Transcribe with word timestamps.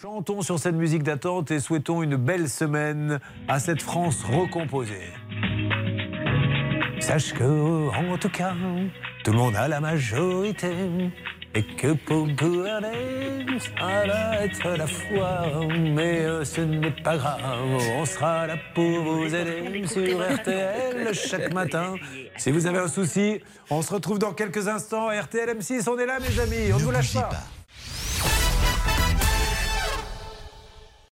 Chantons 0.00 0.40
sur 0.40 0.58
cette 0.58 0.76
musique 0.76 1.02
d'attente 1.02 1.50
et 1.50 1.60
souhaitons 1.60 2.02
une 2.02 2.16
belle 2.16 2.48
semaine 2.48 3.20
à 3.48 3.60
cette 3.60 3.82
France 3.82 4.24
recomposée. 4.24 5.12
Sache 7.00 7.34
que, 7.34 7.88
en 7.88 8.16
tout 8.16 8.30
cas, 8.30 8.54
tout 9.22 9.32
le 9.32 9.36
monde 9.36 9.54
a 9.56 9.68
la 9.68 9.78
majorité. 9.78 10.72
Et 11.54 11.62
que 11.62 11.92
pour 11.92 12.28
gouverner, 12.28 13.44
ça 13.58 14.06
va 14.06 14.42
être 14.42 14.70
la 14.70 14.86
foi. 14.86 15.42
Mais 15.78 16.20
euh, 16.20 16.46
ce 16.46 16.62
n'est 16.62 17.02
pas 17.02 17.18
grave, 17.18 17.42
on 17.98 18.06
sera 18.06 18.46
là 18.46 18.56
pour 18.74 19.02
vous 19.02 19.34
aider 19.34 19.86
sur 19.86 20.18
RTL 20.18 21.12
chaque 21.12 21.52
matin. 21.52 21.96
Si 22.38 22.50
vous 22.50 22.66
avez 22.66 22.78
un 22.78 22.88
souci, 22.88 23.42
on 23.68 23.82
se 23.82 23.92
retrouve 23.92 24.18
dans 24.18 24.32
quelques 24.32 24.66
instants. 24.66 25.08
RTL 25.10 25.58
M6, 25.58 25.90
on 25.90 25.98
est 25.98 26.06
là, 26.06 26.18
mes 26.20 26.40
amis, 26.40 26.72
on 26.72 26.78
ne 26.78 26.84
vous 26.84 26.90
lâche 26.90 27.12
pas. 27.12 27.28